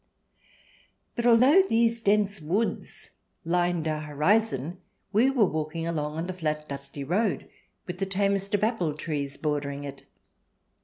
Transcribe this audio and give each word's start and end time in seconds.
But 1.15 1.27
although 1.27 1.61
the 1.61 2.01
dense 2.03 2.41
woods 2.41 3.11
lined 3.45 3.87
our 3.87 4.01
horizon, 4.01 4.81
we 5.13 5.29
were 5.29 5.45
walking 5.45 5.85
along 5.85 6.17
on 6.17 6.25
the 6.25 6.33
flat, 6.33 6.67
dusty 6.67 7.03
road 7.03 7.47
with 7.85 7.99
the 7.99 8.07
tamest 8.07 8.55
of 8.55 8.63
apple 8.63 8.95
trees 8.95 9.37
bordering 9.37 9.83
it. 9.83 10.07